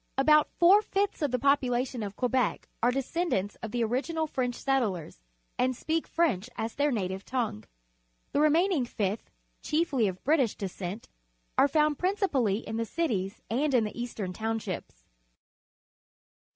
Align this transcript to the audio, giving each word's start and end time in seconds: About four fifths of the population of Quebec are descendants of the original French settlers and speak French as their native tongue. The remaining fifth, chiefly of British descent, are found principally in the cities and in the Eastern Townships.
About 0.17 0.49
four 0.57 0.81
fifths 0.81 1.21
of 1.21 1.29
the 1.29 1.37
population 1.37 2.01
of 2.01 2.15
Quebec 2.15 2.67
are 2.81 2.89
descendants 2.89 3.53
of 3.61 3.69
the 3.69 3.83
original 3.83 4.25
French 4.25 4.55
settlers 4.55 5.19
and 5.59 5.75
speak 5.75 6.07
French 6.07 6.49
as 6.57 6.73
their 6.73 6.91
native 6.91 7.23
tongue. 7.23 7.65
The 8.31 8.41
remaining 8.41 8.83
fifth, 8.83 9.29
chiefly 9.61 10.07
of 10.07 10.23
British 10.23 10.55
descent, 10.55 11.07
are 11.55 11.67
found 11.67 11.99
principally 11.99 12.67
in 12.67 12.77
the 12.77 12.85
cities 12.85 13.43
and 13.47 13.75
in 13.75 13.83
the 13.83 13.95
Eastern 14.01 14.33
Townships. 14.33 15.05